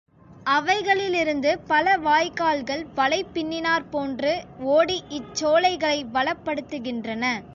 [0.45, 4.33] அவைகளிலிருந்து பல வாய்க்கால்கள் வலை பின்னினாற் போன்று
[4.59, 7.43] ஓடி இச் சோலைகளை வளப்படுத்துகின்றன.